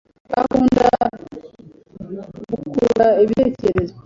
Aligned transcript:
Akunda 0.39 0.85
gukurura 2.49 3.07
ibitekerezo. 3.23 3.93